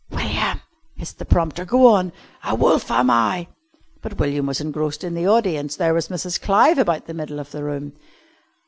"William," 0.09 0.59
hissed 0.95 1.19
the 1.19 1.25
prompter, 1.25 1.63
"go 1.63 1.85
on! 1.85 2.11
'A 2.43 2.55
wolf 2.55 2.89
am 2.89 3.11
I'" 3.11 3.47
But 4.01 4.17
William 4.17 4.47
was 4.47 4.59
engrossed 4.59 5.03
in 5.03 5.13
the 5.13 5.27
audience. 5.27 5.75
There 5.75 5.93
was 5.93 6.07
Mrs. 6.07 6.41
Clive 6.41 6.79
about 6.79 7.05
the 7.05 7.13
middle 7.13 7.39
of 7.39 7.51
the 7.51 7.63
room. 7.63 7.93